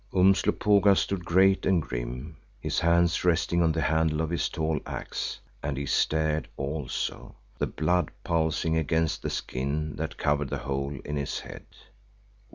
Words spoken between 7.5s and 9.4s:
the blood pulsing against the